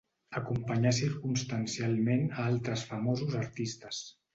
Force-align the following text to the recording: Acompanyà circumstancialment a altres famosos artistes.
Acompanyà 0.39 0.93
circumstancialment 1.01 2.27
a 2.31 2.49
altres 2.49 2.89
famosos 2.95 3.41
artistes. 3.47 4.07